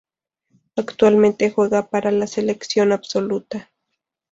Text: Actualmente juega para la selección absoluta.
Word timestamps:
Actualmente 0.77 1.51
juega 1.51 1.87
para 1.91 2.09
la 2.09 2.25
selección 2.25 2.91
absoluta. 2.91 3.69